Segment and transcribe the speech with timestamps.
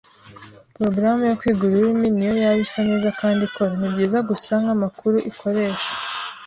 [0.73, 5.89] Porogaramu yo kwiga ururimi, niyo yaba isa neza kandi ikora, nibyiza gusa nkamakuru ikoresha.